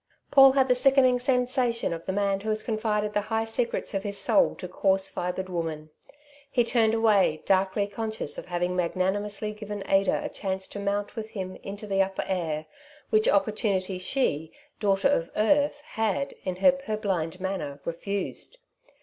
[0.31, 4.01] Paul had the sickening sensation of the man who has confided the high secrets of
[4.01, 5.91] his soul to coarsefibred woman.
[6.49, 11.29] He turned away, darkly conscious of having magnanimously given Ada a chance to mount with
[11.29, 12.65] him into the upper air,
[13.11, 18.57] which opportunity she, daughter of earth, had, in her purblind manner, refused.